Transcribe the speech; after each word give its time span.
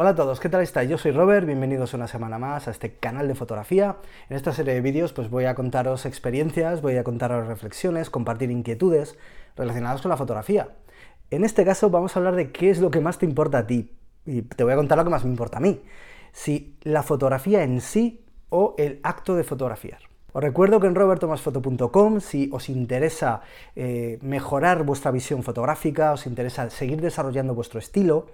Hola 0.00 0.10
a 0.10 0.14
todos, 0.14 0.38
¿qué 0.38 0.48
tal 0.48 0.62
estáis? 0.62 0.88
Yo 0.88 0.96
soy 0.96 1.10
Robert, 1.10 1.44
bienvenidos 1.44 1.92
una 1.92 2.06
semana 2.06 2.38
más 2.38 2.68
a 2.68 2.70
este 2.70 2.94
canal 2.94 3.26
de 3.26 3.34
fotografía. 3.34 3.96
En 4.30 4.36
esta 4.36 4.52
serie 4.52 4.74
de 4.74 4.80
vídeos 4.80 5.12
pues 5.12 5.28
voy 5.28 5.46
a 5.46 5.56
contaros 5.56 6.06
experiencias, 6.06 6.82
voy 6.82 6.96
a 6.98 7.02
contaros 7.02 7.48
reflexiones, 7.48 8.08
compartir 8.08 8.52
inquietudes 8.52 9.18
relacionadas 9.56 10.00
con 10.00 10.10
la 10.10 10.16
fotografía. 10.16 10.68
En 11.32 11.42
este 11.42 11.64
caso 11.64 11.90
vamos 11.90 12.14
a 12.14 12.20
hablar 12.20 12.36
de 12.36 12.52
qué 12.52 12.70
es 12.70 12.78
lo 12.78 12.92
que 12.92 13.00
más 13.00 13.18
te 13.18 13.26
importa 13.26 13.58
a 13.58 13.66
ti. 13.66 13.90
Y 14.24 14.42
te 14.42 14.62
voy 14.62 14.72
a 14.72 14.76
contar 14.76 14.98
lo 14.98 15.02
que 15.02 15.10
más 15.10 15.24
me 15.24 15.30
importa 15.30 15.58
a 15.58 15.60
mí. 15.60 15.82
Si 16.30 16.76
la 16.82 17.02
fotografía 17.02 17.64
en 17.64 17.80
sí 17.80 18.24
o 18.50 18.76
el 18.78 19.00
acto 19.02 19.34
de 19.34 19.42
fotografiar. 19.42 19.98
Os 20.32 20.44
recuerdo 20.44 20.78
que 20.78 20.86
en 20.86 20.94
robertomasfoto.com, 20.94 22.20
si 22.20 22.48
os 22.52 22.68
interesa 22.68 23.40
eh, 23.74 24.20
mejorar 24.22 24.84
vuestra 24.84 25.10
visión 25.10 25.42
fotográfica, 25.42 26.12
os 26.12 26.26
interesa 26.28 26.70
seguir 26.70 27.00
desarrollando 27.00 27.56
vuestro 27.56 27.80
estilo, 27.80 28.26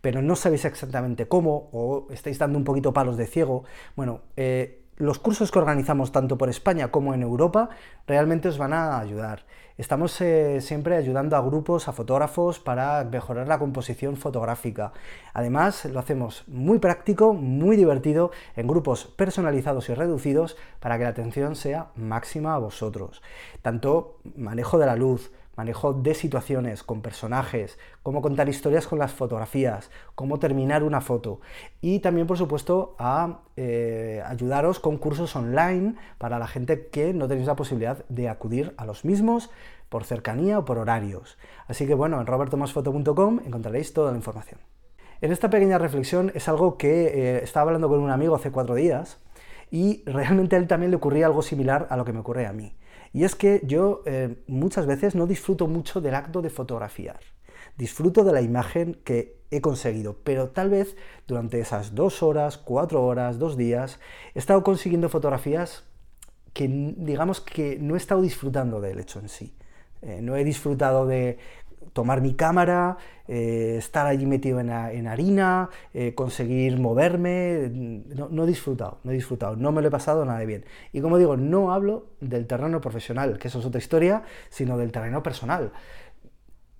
pero 0.00 0.22
no 0.22 0.36
sabéis 0.36 0.64
exactamente 0.64 1.26
cómo 1.26 1.68
o 1.72 2.06
estáis 2.10 2.38
dando 2.38 2.58
un 2.58 2.64
poquito 2.64 2.92
palos 2.92 3.16
de 3.16 3.26
ciego, 3.26 3.64
bueno, 3.96 4.20
eh, 4.36 4.84
los 4.98 5.20
cursos 5.20 5.52
que 5.52 5.58
organizamos 5.60 6.10
tanto 6.10 6.36
por 6.36 6.48
España 6.48 6.90
como 6.90 7.14
en 7.14 7.22
Europa 7.22 7.70
realmente 8.06 8.48
os 8.48 8.58
van 8.58 8.72
a 8.72 8.98
ayudar. 8.98 9.44
Estamos 9.78 10.20
eh, 10.20 10.60
siempre 10.60 10.96
ayudando 10.96 11.36
a 11.36 11.40
grupos, 11.40 11.86
a 11.86 11.92
fotógrafos 11.92 12.58
para 12.58 13.04
mejorar 13.04 13.46
la 13.46 13.60
composición 13.60 14.16
fotográfica. 14.16 14.92
Además, 15.34 15.84
lo 15.84 16.00
hacemos 16.00 16.42
muy 16.48 16.80
práctico, 16.80 17.32
muy 17.32 17.76
divertido, 17.76 18.32
en 18.56 18.66
grupos 18.66 19.04
personalizados 19.04 19.88
y 19.88 19.94
reducidos 19.94 20.56
para 20.80 20.98
que 20.98 21.04
la 21.04 21.10
atención 21.10 21.54
sea 21.54 21.92
máxima 21.94 22.56
a 22.56 22.58
vosotros. 22.58 23.22
Tanto 23.62 24.18
manejo 24.34 24.78
de 24.78 24.86
la 24.86 24.96
luz, 24.96 25.30
manejo 25.58 25.92
de 25.92 26.14
situaciones 26.14 26.84
con 26.84 27.02
personajes, 27.02 27.80
cómo 28.04 28.22
contar 28.22 28.48
historias 28.48 28.86
con 28.86 29.00
las 29.00 29.10
fotografías, 29.10 29.90
cómo 30.14 30.38
terminar 30.38 30.84
una 30.84 31.00
foto 31.00 31.40
y 31.80 31.98
también 31.98 32.28
por 32.28 32.38
supuesto 32.38 32.94
a 33.00 33.40
eh, 33.56 34.22
ayudaros 34.24 34.78
con 34.78 34.98
cursos 34.98 35.34
online 35.34 35.96
para 36.16 36.38
la 36.38 36.46
gente 36.46 36.86
que 36.86 37.12
no 37.12 37.26
tenéis 37.26 37.48
la 37.48 37.56
posibilidad 37.56 38.06
de 38.08 38.28
acudir 38.28 38.72
a 38.76 38.86
los 38.86 39.04
mismos 39.04 39.50
por 39.88 40.04
cercanía 40.04 40.60
o 40.60 40.64
por 40.64 40.78
horarios. 40.78 41.38
Así 41.66 41.88
que 41.88 41.94
bueno, 41.94 42.20
en 42.20 42.28
robertomasfoto.com 42.28 43.40
encontraréis 43.44 43.92
toda 43.92 44.12
la 44.12 44.16
información. 44.16 44.60
En 45.20 45.32
esta 45.32 45.50
pequeña 45.50 45.78
reflexión 45.78 46.30
es 46.36 46.48
algo 46.48 46.78
que 46.78 47.06
eh, 47.06 47.40
estaba 47.42 47.70
hablando 47.70 47.88
con 47.88 47.98
un 47.98 48.10
amigo 48.10 48.36
hace 48.36 48.52
cuatro 48.52 48.76
días 48.76 49.18
y 49.72 50.04
realmente 50.06 50.54
a 50.54 50.60
él 50.60 50.68
también 50.68 50.92
le 50.92 50.98
ocurría 50.98 51.26
algo 51.26 51.42
similar 51.42 51.88
a 51.90 51.96
lo 51.96 52.04
que 52.04 52.12
me 52.12 52.20
ocurre 52.20 52.46
a 52.46 52.52
mí. 52.52 52.76
Y 53.12 53.24
es 53.24 53.34
que 53.34 53.60
yo 53.64 54.02
eh, 54.06 54.36
muchas 54.46 54.86
veces 54.86 55.14
no 55.14 55.26
disfruto 55.26 55.66
mucho 55.66 56.00
del 56.00 56.14
acto 56.14 56.42
de 56.42 56.50
fotografiar. 56.50 57.20
Disfruto 57.76 58.24
de 58.24 58.32
la 58.32 58.40
imagen 58.40 59.00
que 59.04 59.38
he 59.50 59.60
conseguido, 59.60 60.16
pero 60.24 60.50
tal 60.50 60.70
vez 60.70 60.96
durante 61.26 61.60
esas 61.60 61.94
dos 61.94 62.22
horas, 62.22 62.58
cuatro 62.58 63.04
horas, 63.04 63.38
dos 63.38 63.56
días, 63.56 63.98
he 64.34 64.38
estado 64.38 64.62
consiguiendo 64.62 65.08
fotografías 65.08 65.84
que 66.52 66.68
digamos 66.96 67.40
que 67.40 67.78
no 67.78 67.94
he 67.94 67.98
estado 67.98 68.20
disfrutando 68.20 68.80
del 68.80 68.98
hecho 68.98 69.20
en 69.20 69.28
sí. 69.28 69.54
Eh, 70.02 70.20
no 70.22 70.36
he 70.36 70.44
disfrutado 70.44 71.06
de 71.06 71.38
tomar 71.92 72.20
mi 72.20 72.34
cámara, 72.34 72.96
eh, 73.26 73.76
estar 73.78 74.06
allí 74.06 74.26
metido 74.26 74.60
en, 74.60 74.70
harina, 74.70 75.70
eh, 75.94 76.14
conseguir 76.14 76.78
moverme, 76.78 77.70
no, 77.70 78.44
he 78.44 78.46
disfrutado, 78.46 78.98
no 79.04 79.10
he 79.10 79.14
disfrutado, 79.14 79.56
no 79.56 79.72
me 79.72 79.82
lo 79.82 79.88
he 79.88 79.90
pasado 79.90 80.24
nada 80.24 80.38
de 80.38 80.46
bien. 80.46 80.64
Y 80.92 81.00
como 81.00 81.18
digo, 81.18 81.36
no 81.36 81.72
hablo 81.72 82.06
del 82.20 82.46
terreno 82.46 82.80
profesional, 82.80 83.38
que 83.38 83.48
eso 83.48 83.58
es 83.58 83.66
otra 83.66 83.78
historia, 83.78 84.22
sino 84.48 84.78
del 84.78 84.92
terreno 84.92 85.22
personal. 85.22 85.72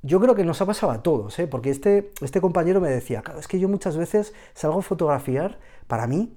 Yo 0.02 0.20
creo 0.20 0.34
que 0.34 0.44
nos 0.44 0.60
ha 0.62 0.66
pasado 0.66 0.92
a 0.92 1.02
todos, 1.02 1.38
¿eh? 1.38 1.48
porque 1.48 1.70
este, 1.70 2.12
este 2.20 2.40
compañero 2.40 2.80
me 2.80 2.88
decía, 2.88 3.22
claro, 3.22 3.40
es 3.40 3.48
que 3.48 3.58
yo 3.58 3.68
muchas 3.68 3.96
veces 3.96 4.32
salgo 4.54 4.78
a 4.78 4.82
fotografiar 4.82 5.58
para 5.88 6.06
mí 6.06 6.36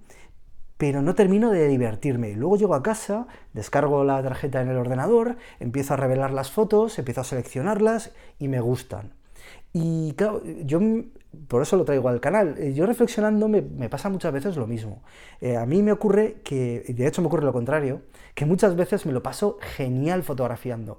pero 0.81 1.03
no 1.03 1.13
termino 1.13 1.51
de 1.51 1.67
divertirme. 1.67 2.33
Luego 2.33 2.57
llego 2.57 2.73
a 2.73 2.81
casa, 2.81 3.27
descargo 3.53 4.03
la 4.03 4.23
tarjeta 4.23 4.63
en 4.63 4.69
el 4.69 4.77
ordenador, 4.77 5.37
empiezo 5.59 5.93
a 5.93 5.97
revelar 5.97 6.33
las 6.33 6.49
fotos, 6.49 6.97
empiezo 6.97 7.21
a 7.21 7.23
seleccionarlas 7.23 8.13
y 8.39 8.47
me 8.47 8.61
gustan. 8.61 9.13
Y 9.73 10.13
claro, 10.13 10.41
yo 10.65 10.79
por 11.47 11.61
eso 11.61 11.77
lo 11.77 11.85
traigo 11.85 12.09
al 12.09 12.19
canal. 12.19 12.55
Eh, 12.57 12.73
yo 12.73 12.87
reflexionando 12.87 13.47
me, 13.47 13.61
pasa 13.89 14.09
muchas 14.09 14.33
veces 14.33 14.57
lo 14.57 14.65
mismo. 14.65 15.03
Eh, 15.39 15.55
a 15.55 15.67
mí 15.67 15.83
me 15.83 15.91
ocurre 15.91 16.37
que, 16.43 16.83
de 16.87 17.05
hecho 17.05 17.21
me 17.21 17.27
ocurre 17.27 17.45
lo 17.45 17.53
contrario, 17.53 18.01
que 18.33 18.47
muchas 18.47 18.75
veces 18.75 19.05
me 19.05 19.11
lo 19.11 19.21
paso 19.21 19.59
genial 19.61 20.23
fotografiando, 20.23 20.97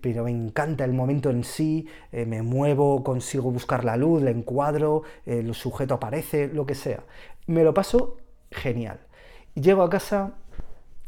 pero 0.00 0.22
me 0.22 0.30
encanta 0.30 0.84
el 0.84 0.92
momento 0.92 1.30
en 1.30 1.42
sí, 1.42 1.88
eh, 2.12 2.24
me 2.24 2.42
muevo, 2.42 3.02
consigo 3.02 3.50
buscar 3.50 3.84
la 3.84 3.96
luz, 3.96 4.22
le 4.22 4.30
encuadro, 4.30 5.02
el 5.26 5.52
sujeto 5.56 5.94
aparece, 5.94 6.46
lo 6.46 6.66
que 6.66 6.76
sea. 6.76 7.02
Me 7.48 7.64
lo 7.64 7.74
paso 7.74 8.18
genial 8.52 9.07
llego 9.54 9.82
a 9.82 9.90
casa 9.90 10.34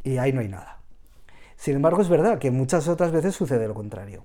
y 0.02 0.18
ahí 0.18 0.32
no 0.32 0.40
hay 0.40 0.48
nada. 0.48 0.78
Sin 1.56 1.76
embargo, 1.76 2.00
es 2.00 2.08
verdad 2.08 2.38
que 2.38 2.50
muchas 2.50 2.88
otras 2.88 3.12
veces 3.12 3.34
sucede 3.34 3.68
lo 3.68 3.74
contrario. 3.74 4.24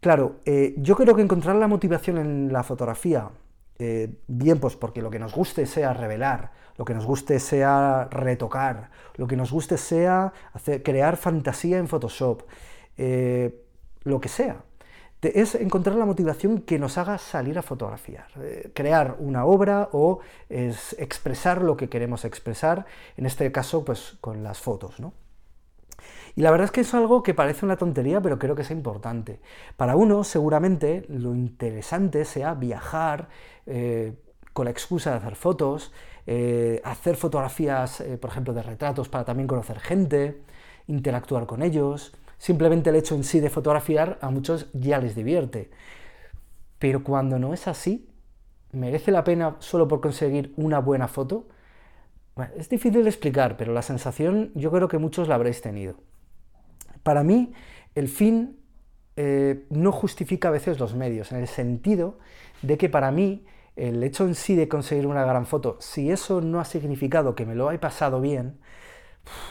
Claro, 0.00 0.40
eh, 0.44 0.74
yo 0.76 0.96
creo 0.96 1.14
que 1.14 1.22
encontrar 1.22 1.56
la 1.56 1.68
motivación 1.68 2.18
en 2.18 2.52
la 2.52 2.62
fotografía, 2.62 3.30
eh, 3.78 4.18
bien 4.26 4.58
pues 4.58 4.76
porque 4.76 5.00
lo 5.00 5.10
que 5.10 5.18
nos 5.18 5.34
guste 5.34 5.64
sea 5.64 5.94
revelar, 5.94 6.50
lo 6.76 6.84
que 6.84 6.94
nos 6.94 7.06
guste 7.06 7.38
sea 7.38 8.08
retocar, 8.10 8.90
lo 9.16 9.26
que 9.26 9.36
nos 9.36 9.52
guste 9.52 9.78
sea 9.78 10.32
crear 10.82 11.16
fantasía 11.16 11.78
en 11.78 11.88
Photoshop, 11.88 12.42
eh, 12.96 13.64
lo 14.02 14.20
que 14.20 14.28
sea 14.28 14.62
es 15.22 15.54
encontrar 15.54 15.96
la 15.96 16.04
motivación 16.04 16.62
que 16.62 16.78
nos 16.78 16.98
haga 16.98 17.16
salir 17.16 17.56
a 17.58 17.62
fotografiar, 17.62 18.26
eh, 18.40 18.70
crear 18.74 19.16
una 19.20 19.44
obra 19.44 19.88
o 19.92 20.18
expresar 20.48 21.62
lo 21.62 21.76
que 21.76 21.88
queremos 21.88 22.24
expresar, 22.24 22.86
en 23.16 23.26
este 23.26 23.50
caso 23.52 23.84
pues 23.84 24.16
con 24.20 24.42
las 24.42 24.58
fotos. 24.58 24.98
¿no? 24.98 25.12
Y 26.34 26.42
la 26.42 26.50
verdad 26.50 26.66
es 26.66 26.70
que 26.72 26.80
es 26.80 26.92
algo 26.94 27.22
que 27.22 27.34
parece 27.34 27.64
una 27.64 27.76
tontería, 27.76 28.20
pero 28.20 28.38
creo 28.38 28.56
que 28.56 28.62
es 28.62 28.70
importante. 28.72 29.40
Para 29.76 29.94
uno, 29.94 30.24
seguramente, 30.24 31.04
lo 31.08 31.34
interesante 31.34 32.24
sea 32.24 32.54
viajar 32.54 33.28
eh, 33.66 34.14
con 34.52 34.64
la 34.64 34.72
excusa 34.72 35.12
de 35.12 35.16
hacer 35.18 35.36
fotos, 35.36 35.92
eh, 36.26 36.80
hacer 36.84 37.16
fotografías, 37.16 38.02
por 38.20 38.30
ejemplo, 38.30 38.54
de 38.54 38.62
retratos 38.62 39.08
para 39.08 39.24
también 39.24 39.46
conocer 39.46 39.78
gente, 39.78 40.42
interactuar 40.88 41.46
con 41.46 41.62
ellos, 41.62 42.12
Simplemente 42.42 42.90
el 42.90 42.96
hecho 42.96 43.14
en 43.14 43.22
sí 43.22 43.38
de 43.38 43.50
fotografiar 43.50 44.18
a 44.20 44.28
muchos 44.28 44.66
ya 44.72 44.98
les 44.98 45.14
divierte. 45.14 45.70
Pero 46.80 47.04
cuando 47.04 47.38
no 47.38 47.54
es 47.54 47.68
así, 47.68 48.08
merece 48.72 49.12
la 49.12 49.22
pena 49.22 49.54
solo 49.60 49.86
por 49.86 50.00
conseguir 50.00 50.52
una 50.56 50.80
buena 50.80 51.06
foto. 51.06 51.46
es 52.56 52.68
difícil 52.68 53.04
de 53.04 53.10
explicar, 53.10 53.56
pero 53.56 53.72
la 53.72 53.82
sensación 53.82 54.50
yo 54.56 54.72
creo 54.72 54.88
que 54.88 54.98
muchos 54.98 55.28
la 55.28 55.36
habréis 55.36 55.62
tenido. 55.62 55.94
Para 57.04 57.22
mí, 57.22 57.52
el 57.94 58.08
fin 58.08 58.58
eh, 59.14 59.64
no 59.70 59.92
justifica 59.92 60.48
a 60.48 60.50
veces 60.50 60.80
los 60.80 60.96
medios, 60.96 61.30
en 61.30 61.38
el 61.38 61.46
sentido 61.46 62.18
de 62.62 62.76
que 62.76 62.88
para 62.88 63.12
mí 63.12 63.46
el 63.76 64.02
hecho 64.02 64.26
en 64.26 64.34
sí 64.34 64.56
de 64.56 64.66
conseguir 64.66 65.06
una 65.06 65.24
gran 65.24 65.46
foto, 65.46 65.76
si 65.78 66.10
eso 66.10 66.40
no 66.40 66.58
ha 66.58 66.64
significado 66.64 67.36
que 67.36 67.46
me 67.46 67.54
lo 67.54 67.70
he 67.70 67.78
pasado 67.78 68.20
bien, 68.20 68.58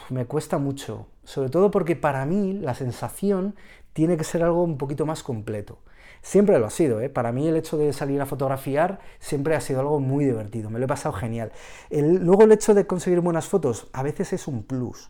me 0.09 0.25
cuesta 0.25 0.57
mucho, 0.57 1.07
sobre 1.23 1.49
todo 1.49 1.71
porque 1.71 1.95
para 1.95 2.25
mí 2.25 2.53
la 2.53 2.73
sensación 2.73 3.55
tiene 3.93 4.17
que 4.17 4.23
ser 4.23 4.43
algo 4.43 4.63
un 4.63 4.77
poquito 4.77 5.05
más 5.05 5.23
completo. 5.23 5.79
Siempre 6.21 6.59
lo 6.59 6.67
ha 6.67 6.69
sido, 6.69 7.01
¿eh? 7.01 7.09
para 7.09 7.31
mí 7.31 7.47
el 7.47 7.57
hecho 7.57 7.77
de 7.77 7.93
salir 7.93 8.21
a 8.21 8.27
fotografiar 8.27 8.99
siempre 9.19 9.55
ha 9.55 9.61
sido 9.61 9.79
algo 9.79 9.99
muy 9.99 10.25
divertido, 10.25 10.69
me 10.69 10.77
lo 10.77 10.85
he 10.85 10.87
pasado 10.87 11.13
genial. 11.13 11.51
luego 11.89 12.43
el 12.43 12.51
hecho 12.51 12.73
de 12.73 12.85
conseguir 12.85 13.21
buenas 13.21 13.47
fotos 13.47 13.87
a 13.91 14.03
veces 14.03 14.31
es 14.33 14.47
un 14.47 14.63
plus, 14.63 15.09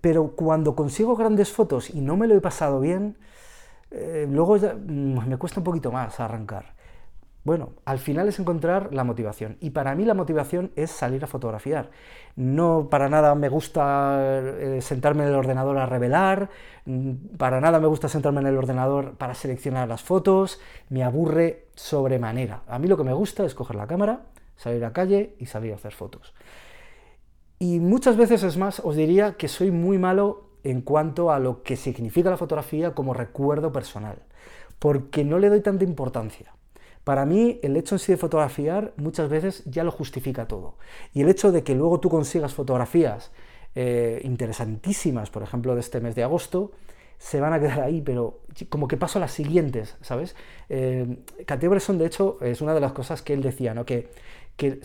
pero 0.00 0.34
cuando 0.34 0.74
consigo 0.74 1.14
grandes 1.14 1.52
fotos 1.52 1.90
y 1.90 2.00
no 2.00 2.16
me 2.16 2.26
lo 2.26 2.34
he 2.34 2.40
pasado 2.40 2.80
bien, 2.80 3.18
eh, 3.90 4.26
luego 4.30 4.56
mm, 4.56 5.28
me 5.28 5.36
cuesta 5.36 5.60
un 5.60 5.64
poquito 5.64 5.92
más 5.92 6.20
arrancar. 6.20 6.75
Bueno, 7.46 7.74
al 7.84 8.00
final 8.00 8.26
es 8.26 8.40
encontrar 8.40 8.92
la 8.92 9.04
motivación. 9.04 9.56
Y 9.60 9.70
para 9.70 9.94
mí 9.94 10.04
la 10.04 10.14
motivación 10.14 10.72
es 10.74 10.90
salir 10.90 11.22
a 11.22 11.28
fotografiar. 11.28 11.92
No 12.34 12.88
para 12.90 13.08
nada 13.08 13.36
me 13.36 13.48
gusta 13.48 14.18
eh, 14.20 14.80
sentarme 14.82 15.22
en 15.22 15.28
el 15.28 15.36
ordenador 15.36 15.78
a 15.78 15.86
revelar, 15.86 16.50
mm, 16.86 17.36
para 17.38 17.60
nada 17.60 17.78
me 17.78 17.86
gusta 17.86 18.08
sentarme 18.08 18.40
en 18.40 18.48
el 18.48 18.56
ordenador 18.58 19.14
para 19.14 19.34
seleccionar 19.34 19.86
las 19.86 20.02
fotos, 20.02 20.60
me 20.88 21.04
aburre 21.04 21.68
sobremanera. 21.76 22.62
A 22.66 22.80
mí 22.80 22.88
lo 22.88 22.96
que 22.96 23.04
me 23.04 23.12
gusta 23.12 23.44
es 23.44 23.54
coger 23.54 23.76
la 23.76 23.86
cámara, 23.86 24.22
salir 24.56 24.82
a 24.82 24.88
la 24.88 24.92
calle 24.92 25.36
y 25.38 25.46
salir 25.46 25.70
a 25.70 25.76
hacer 25.76 25.92
fotos. 25.92 26.34
Y 27.60 27.78
muchas 27.78 28.16
veces 28.16 28.42
es 28.42 28.56
más, 28.56 28.80
os 28.80 28.96
diría 28.96 29.34
que 29.34 29.46
soy 29.46 29.70
muy 29.70 29.98
malo 29.98 30.48
en 30.64 30.80
cuanto 30.80 31.30
a 31.30 31.38
lo 31.38 31.62
que 31.62 31.76
significa 31.76 32.28
la 32.28 32.38
fotografía 32.38 32.92
como 32.92 33.14
recuerdo 33.14 33.70
personal, 33.70 34.18
porque 34.80 35.24
no 35.24 35.38
le 35.38 35.48
doy 35.48 35.60
tanta 35.60 35.84
importancia. 35.84 36.56
Para 37.06 37.24
mí, 37.24 37.60
el 37.62 37.76
hecho 37.76 37.94
en 37.94 38.00
sí 38.00 38.10
de 38.10 38.18
fotografiar 38.18 38.92
muchas 38.96 39.28
veces 39.28 39.62
ya 39.64 39.84
lo 39.84 39.92
justifica 39.92 40.48
todo. 40.48 40.74
Y 41.14 41.22
el 41.22 41.28
hecho 41.28 41.52
de 41.52 41.62
que 41.62 41.76
luego 41.76 42.00
tú 42.00 42.10
consigas 42.10 42.52
fotografías 42.52 43.30
eh, 43.76 44.20
interesantísimas, 44.24 45.30
por 45.30 45.44
ejemplo, 45.44 45.76
de 45.76 45.82
este 45.82 46.00
mes 46.00 46.16
de 46.16 46.24
agosto, 46.24 46.72
se 47.18 47.38
van 47.40 47.52
a 47.52 47.60
quedar 47.60 47.78
ahí, 47.82 48.00
pero 48.00 48.40
como 48.70 48.88
que 48.88 48.96
paso 48.96 49.20
a 49.20 49.20
las 49.20 49.30
siguientes, 49.30 49.94
¿sabes? 50.00 50.34
Eh, 50.68 51.06
Bresson, 51.46 51.96
de 51.96 52.06
hecho, 52.06 52.38
es 52.40 52.60
una 52.60 52.74
de 52.74 52.80
las 52.80 52.90
cosas 52.90 53.22
que 53.22 53.34
él 53.34 53.40
decía, 53.40 53.72
¿no? 53.72 53.86
Que, 53.86 54.08
que 54.56 54.80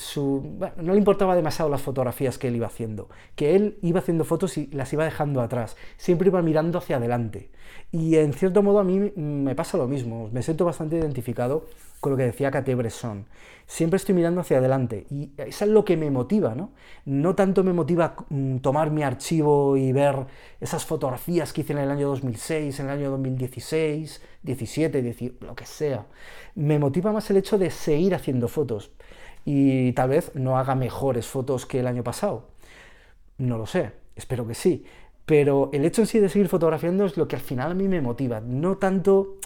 no 0.77 0.91
le 0.91 0.97
importaba 0.97 1.35
demasiado 1.35 1.71
las 1.71 1.81
fotografías 1.81 2.37
que 2.37 2.49
él 2.49 2.57
iba 2.57 2.67
haciendo, 2.67 3.09
que 3.35 3.55
él 3.55 3.77
iba 3.81 3.99
haciendo 3.99 4.25
fotos 4.25 4.57
y 4.57 4.67
las 4.67 4.91
iba 4.91 5.05
dejando 5.05 5.41
atrás, 5.41 5.77
siempre 5.97 6.27
iba 6.27 6.41
mirando 6.41 6.77
hacia 6.77 6.97
adelante. 6.97 7.49
Y 7.91 8.17
en 8.17 8.33
cierto 8.33 8.63
modo 8.63 8.79
a 8.79 8.83
mí 8.83 9.11
me 9.15 9.55
pasa 9.55 9.77
lo 9.77 9.87
mismo, 9.87 10.29
me 10.31 10.43
siento 10.43 10.65
bastante 10.65 10.97
identificado 10.97 11.65
con 12.01 12.11
lo 12.11 12.17
que 12.17 12.23
decía 12.23 12.51
Cate 12.51 12.75
Bresson. 12.75 13.25
Siempre 13.65 13.95
estoy 13.95 14.13
mirando 14.15 14.41
hacia 14.41 14.57
adelante 14.57 15.05
y 15.09 15.31
eso 15.37 15.63
es 15.63 15.71
lo 15.71 15.85
que 15.85 15.95
me 15.95 16.11
motiva, 16.11 16.53
¿no? 16.53 16.71
No 17.05 17.35
tanto 17.35 17.63
me 17.63 17.71
motiva 17.71 18.15
mm, 18.29 18.57
tomar 18.57 18.91
mi 18.91 19.03
archivo 19.03 19.77
y 19.77 19.93
ver 19.93 20.25
esas 20.59 20.85
fotografías 20.85 21.53
que 21.53 21.61
hice 21.61 21.71
en 21.71 21.79
el 21.79 21.91
año 21.91 22.09
2006, 22.09 22.77
en 22.79 22.85
el 22.87 22.91
año 22.91 23.11
2016, 23.11 24.21
17, 24.43 25.33
lo 25.39 25.55
que 25.55 25.65
sea. 25.65 26.05
Me 26.55 26.79
motiva 26.79 27.13
más 27.13 27.29
el 27.29 27.37
hecho 27.37 27.57
de 27.57 27.69
seguir 27.71 28.15
haciendo 28.15 28.49
fotos 28.49 28.91
y 29.45 29.91
tal 29.93 30.09
vez 30.09 30.31
no 30.35 30.57
haga 30.57 30.75
mejores 30.75 31.27
fotos 31.27 31.65
que 31.65 31.79
el 31.79 31.87
año 31.87 32.03
pasado. 32.03 32.47
No 33.37 33.57
lo 33.57 33.65
sé, 33.65 33.91
espero 34.15 34.47
que 34.47 34.53
sí. 34.53 34.85
Pero 35.25 35.69
el 35.73 35.85
hecho 35.85 36.01
en 36.01 36.07
sí 36.07 36.19
de 36.19 36.29
seguir 36.29 36.49
fotografiando 36.49 37.05
es 37.05 37.17
lo 37.17 37.27
que 37.27 37.35
al 37.35 37.41
final 37.41 37.71
a 37.71 37.73
mí 37.73 37.87
me 37.87 38.01
motiva, 38.01 38.41
no 38.41 38.77
tanto 38.77 39.37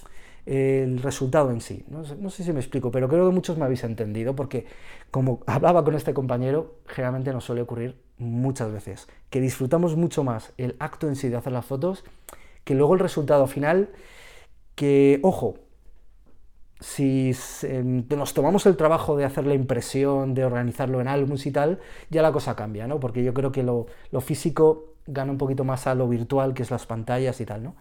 el 0.45 1.01
resultado 1.01 1.51
en 1.51 1.61
sí. 1.61 1.83
No, 1.87 2.29
sé 2.29 2.43
si 2.43 2.53
me 2.53 2.59
explico, 2.59 2.91
pero 2.91 3.07
creo 3.07 3.27
que 3.27 3.33
muchos 3.33 3.57
me 3.57 3.65
habéis 3.65 3.83
entendido, 3.83 4.35
porque 4.35 4.65
como 5.11 5.41
hablaba 5.47 5.83
con 5.83 5.95
este 5.95 6.13
compañero, 6.13 6.75
generalmente 6.87 7.33
nos 7.33 7.45
suele 7.45 7.61
ocurrir 7.61 7.99
muchas 8.17 8.71
veces, 8.71 9.07
que 9.29 9.41
disfrutamos 9.41 9.95
mucho 9.95 10.23
más 10.23 10.53
el 10.57 10.75
acto 10.79 11.07
en 11.07 11.15
sí 11.15 11.29
de 11.29 11.37
hacer 11.37 11.51
las 11.51 11.65
fotos 11.65 12.03
que 12.63 12.73
luego 12.73 12.95
el 12.95 12.99
resultado 12.99 13.47
final, 13.47 13.89
que, 14.75 15.19
ojo, 15.21 15.59
si 16.85 17.31
nos 18.15 18.35
tomamos 18.35 18.67
el 18.67 18.77
trabajo 18.77 19.17
de 19.17 19.25
hacer 19.25 19.47
la 19.47 19.55
impresión, 19.55 20.35
de 20.35 20.45
organizarlo 20.45 21.01
en 21.01 21.07
álbumes 21.07 21.47
y 21.47 21.51
tal, 21.51 21.79
ya 22.11 22.21
la 22.21 22.31
cosa 22.31 22.55
cambia, 22.55 22.85
¿no? 22.85 22.99
Porque 22.99 23.23
yo 23.23 23.33
creo 23.33 23.51
que 23.51 23.63
lo, 23.63 23.87
físico 24.21 24.93
gana 25.07 25.31
un 25.31 25.39
poquito 25.39 25.63
más 25.63 25.87
a 25.87 25.95
lo 25.95 26.07
virtual, 26.07 26.53
que 26.53 26.61
es 26.61 26.69
las 26.69 26.85
pantallas 26.85 27.41
y 27.41 27.45
tal, 27.45 27.63
¿no? 27.63 27.75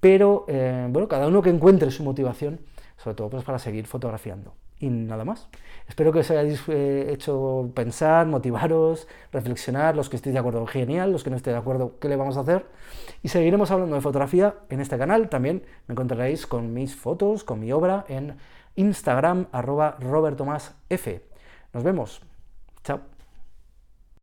Pero, 0.00 0.46
eh, 0.48 0.86
bueno, 0.88 1.06
cada 1.06 1.28
uno 1.28 1.42
que 1.42 1.50
encuentre 1.50 1.90
su 1.90 2.02
motivación, 2.02 2.60
sobre 2.96 3.14
todo 3.14 3.28
pues 3.28 3.44
para 3.44 3.58
seguir 3.58 3.86
fotografiando 3.86 4.54
y 4.78 4.88
nada 4.90 5.24
más. 5.24 5.48
Espero 5.88 6.12
que 6.12 6.20
os 6.20 6.30
hayáis 6.30 6.62
eh, 6.68 7.08
hecho 7.12 7.70
pensar, 7.74 8.26
motivaros, 8.26 9.06
reflexionar, 9.32 9.94
los 9.94 10.08
que 10.08 10.16
estéis 10.16 10.34
de 10.34 10.40
acuerdo, 10.40 10.66
genial, 10.66 11.12
los 11.12 11.22
que 11.22 11.30
no 11.30 11.36
estéis 11.36 11.54
de 11.54 11.60
acuerdo, 11.60 11.98
¿qué 12.00 12.08
le 12.08 12.16
vamos 12.16 12.36
a 12.36 12.40
hacer? 12.40 12.66
Y 13.22 13.28
seguiremos 13.28 13.70
hablando 13.70 13.94
de 13.94 14.02
fotografía 14.02 14.56
en 14.68 14.80
este 14.80 14.98
canal, 14.98 15.28
también 15.28 15.62
me 15.86 15.92
encontraréis 15.92 16.46
con 16.46 16.72
mis 16.72 16.96
fotos, 16.96 17.44
con 17.44 17.60
mi 17.60 17.72
obra 17.72 18.04
en 18.08 18.36
Instagram, 18.74 19.46
arroba 19.52 19.96
F. 20.88 21.22
Nos 21.72 21.82
vemos, 21.82 22.20
chao. 22.82 23.15